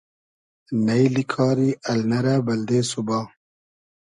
[0.85, 3.19] نݷلی کاری النۂ رۂ بئلدې سوبا